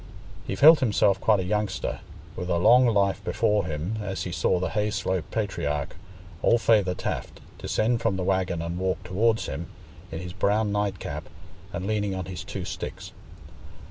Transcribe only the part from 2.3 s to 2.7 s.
with a